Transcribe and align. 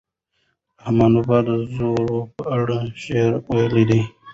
رحمان 0.79 1.11
بابا 1.27 1.37
د 1.47 1.49
زور 1.75 2.07
په 2.35 2.41
اړه 2.57 2.77
شعر 3.03 3.31
ویلی 3.49 3.83
دی. 3.89 4.01